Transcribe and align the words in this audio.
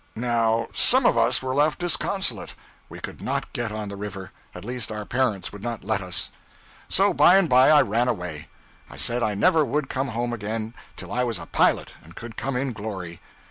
Now 0.15 0.67
some 0.73 1.05
of 1.05 1.15
us 1.15 1.43
were 1.43 1.53
left 1.53 1.77
disconsolate. 1.77 2.55
We 2.89 2.99
could 2.99 3.21
not 3.21 3.53
get 3.53 3.71
on 3.71 3.87
the 3.87 3.95
river 3.95 4.31
at 4.55 4.65
least 4.65 4.91
our 4.91 5.05
parents 5.05 5.53
would 5.53 5.61
not 5.61 5.83
let 5.83 6.01
us. 6.01 6.31
So 6.89 7.13
by 7.13 7.37
and 7.37 7.47
by 7.47 7.69
I 7.69 7.83
ran 7.83 8.07
away. 8.07 8.47
I 8.89 8.97
said 8.97 9.21
I 9.21 9.35
never 9.35 9.63
would 9.63 9.89
come 9.89 10.07
home 10.07 10.33
again 10.33 10.73
till 10.95 11.11
I 11.13 11.23
was 11.23 11.37
a 11.37 11.45
pilot 11.45 11.93
and 12.03 12.15
could 12.15 12.35
come 12.35 12.55
in 12.55 12.73
glory. 12.73 13.21